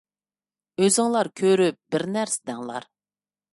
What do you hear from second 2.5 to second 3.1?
دەڭلار.